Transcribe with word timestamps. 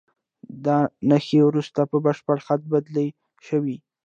دا 0.65 0.77
نښې 1.09 1.39
وروسته 1.45 1.81
په 1.91 1.97
بشپړ 2.05 2.37
خط 2.45 2.61
بدلې 2.73 3.07
شوې. 3.47 3.77